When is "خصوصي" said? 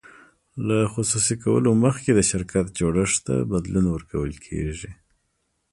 0.93-1.35